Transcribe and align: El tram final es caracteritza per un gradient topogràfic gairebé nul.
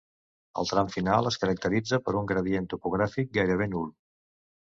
El 0.61 0.69
tram 0.69 0.87
final 0.93 1.29
es 1.31 1.35
caracteritza 1.43 1.99
per 2.07 2.15
un 2.21 2.29
gradient 2.33 2.67
topogràfic 2.73 3.29
gairebé 3.39 3.67
nul. 3.75 3.87